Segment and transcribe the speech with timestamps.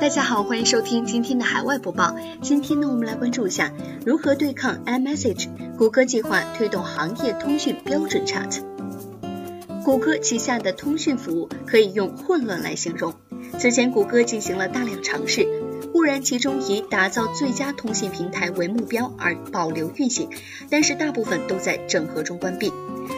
[0.00, 2.16] 大家好，欢迎收听今天的海外播报。
[2.40, 3.70] 今天呢，我们来关注一下
[4.06, 5.50] 如何对抗 iMessage。
[5.76, 8.62] 谷歌计划推动行业通讯标准 Chat。
[9.84, 13.12] 谷歌旗下的通讯服务可以用混乱来形容。
[13.58, 15.46] 此前，谷歌进行了大量尝试，
[15.92, 20.28] 固然其中以打造最佳通信平台为目标而保留运行，
[20.70, 22.72] 但是大部分都在整合中关闭。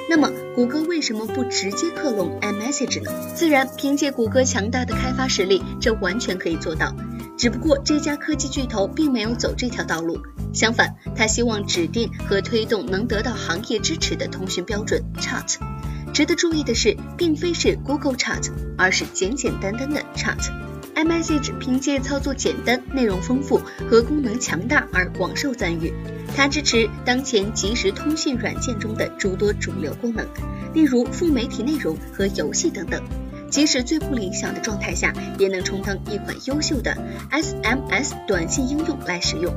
[0.08, 3.10] 那么，谷歌为什么不直接克隆 iMessage 呢？
[3.34, 6.94] 自然，凭借谷歌强大的开发实力，这完全可以做到。
[7.36, 10.18] 只不过，这家科技巨头并没有走这条道路，
[10.52, 15.56] 相反，他希望指定和推动能得到行业支持的通讯标准 Chat。
[16.12, 20.71] 值得注意的是，并非是 Google Chat，而是简简单单的 Chat。
[20.94, 25.92] iMessage 凭借操作简单、内容丰富和功能强大而广受赞誉。
[26.36, 30.26] 它支持当前即时通讯软件中的诸多主流功能，
[30.74, 33.02] 例如副媒体内容和游戏等等。
[33.52, 36.96] 即使最不理想的状态下，也能充当一款优秀的
[37.30, 39.54] SMS 短信应用来使用。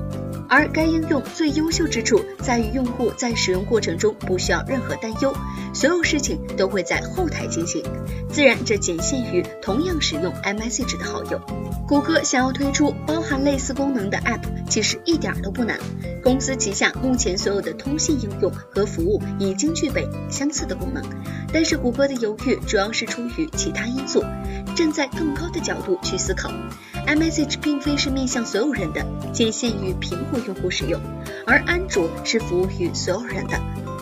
[0.47, 5.33] 而该应用最优秀之处在于，用户在使用过程中不需要任何担忧，
[5.73, 7.81] 所有事情都会在后台进行。
[8.29, 11.39] 自然，这仅限于同样使用 iMessage 的好友。
[11.87, 15.79] 谷歌想要推出包含类似功能的 App，其实一点都不难。
[16.21, 21.03] 公司旗下目前所有的通信应用和服务已经具备相似的功能，
[21.53, 24.23] 但是谷歌的犹豫主要是出于其他因素，
[24.75, 26.51] 站在更高的角度去思考。
[27.07, 30.99] iMessage 并非是面向所有人的，仅限于苹果用户使用，
[31.45, 33.59] 而安卓是服务于所有人的。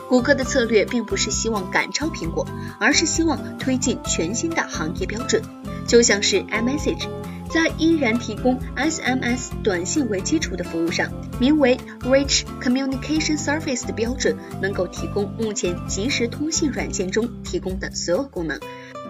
[0.08, 2.48] 谷歌的策略并不是希望赶超苹果，
[2.80, 5.42] 而是希望推进全新的行业标准。
[5.88, 7.08] 就像是 iMessage，
[7.50, 18.60] 在依然提供 SMS 短信为基础的服务上，名为 Rich Communication Service 的标准能够提供目前即时通信软件中提供的所有功能。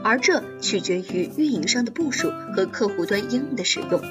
[0.03, 4.01] 而这取决于运营商的部署和客户端应用的使用。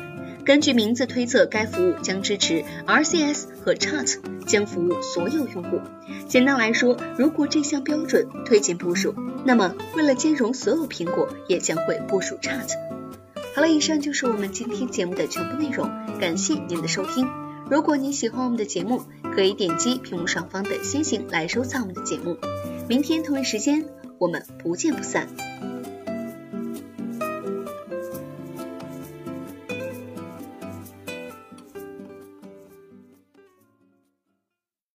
[0.44, 5.80] 根据名字推测，该服务将支持 RCS 和 Chat，将服务所有用户。
[6.26, 9.14] 简单来说，如果这项标准推进部署，
[9.44, 12.72] 那么为了兼容所有苹果，也将会部署 Chat。
[13.54, 15.88] 好了，以上就是我们今天节目的全部内容，
[16.19, 17.28] 感谢您的收听。
[17.70, 19.03] 如果您喜欢我们的节目，
[19.34, 22.36] 可以点击屏幕上方的星星来收藏我们的节目。
[22.88, 23.84] 明天同一时间，
[24.19, 25.28] 我们不见不散。